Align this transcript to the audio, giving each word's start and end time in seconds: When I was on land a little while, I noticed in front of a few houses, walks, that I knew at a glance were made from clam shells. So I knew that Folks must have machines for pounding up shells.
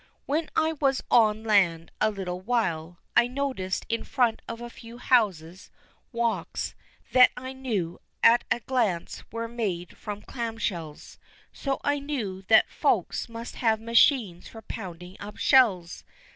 When 0.25 0.49
I 0.55 0.73
was 0.73 1.03
on 1.11 1.43
land 1.43 1.91
a 2.01 2.09
little 2.09 2.41
while, 2.41 2.97
I 3.15 3.27
noticed 3.27 3.85
in 3.87 4.03
front 4.03 4.41
of 4.47 4.59
a 4.59 4.67
few 4.67 4.97
houses, 4.97 5.69
walks, 6.11 6.73
that 7.11 7.29
I 7.37 7.53
knew 7.53 8.01
at 8.23 8.43
a 8.49 8.61
glance 8.61 9.23
were 9.31 9.47
made 9.47 9.95
from 9.95 10.23
clam 10.23 10.57
shells. 10.57 11.19
So 11.53 11.79
I 11.83 11.99
knew 11.99 12.41
that 12.47 12.67
Folks 12.71 13.29
must 13.29 13.57
have 13.57 13.79
machines 13.79 14.47
for 14.47 14.63
pounding 14.63 15.17
up 15.19 15.37
shells. 15.37 16.03